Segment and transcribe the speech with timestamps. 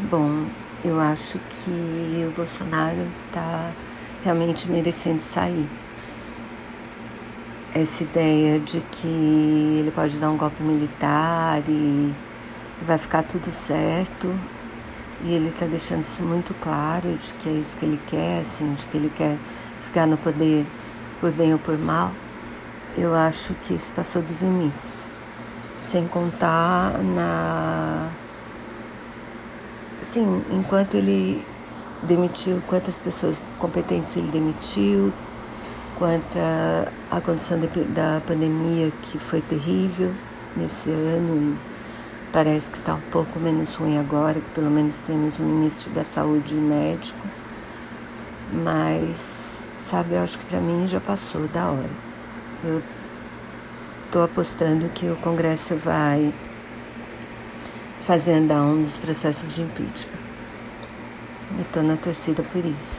[0.00, 0.46] Bom,
[0.84, 3.72] eu acho que o Bolsonaro está
[4.22, 5.68] realmente merecendo sair.
[7.74, 9.08] Essa ideia de que
[9.80, 12.14] ele pode dar um golpe militar e
[12.80, 14.32] vai ficar tudo certo,
[15.24, 18.74] e ele está deixando isso muito claro de que é isso que ele quer, assim,
[18.74, 19.36] de que ele quer
[19.80, 20.64] ficar no poder
[21.20, 22.12] por bem ou por mal.
[22.96, 24.98] Eu acho que isso passou dos limites.
[25.76, 28.08] Sem contar na
[30.10, 31.44] Sim, enquanto ele
[32.02, 35.12] demitiu, quantas pessoas competentes ele demitiu,
[35.98, 40.10] quanta a condição de, da pandemia que foi terrível
[40.56, 41.58] nesse ano e
[42.32, 46.02] parece que está um pouco menos ruim agora, que pelo menos temos um ministro da
[46.02, 47.28] saúde médico,
[48.50, 51.90] mas sabe, eu acho que para mim já passou da hora.
[52.64, 52.82] Eu
[54.06, 56.32] estou apostando que o Congresso vai
[58.08, 60.16] fazer andar um dos processos de impeachment.
[61.58, 62.96] E estou na torcida por isso.